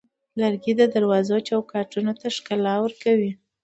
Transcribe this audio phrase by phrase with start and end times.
[0.39, 3.31] لرګی د دروازو چوکاټونو ته ښکلا ورکوي.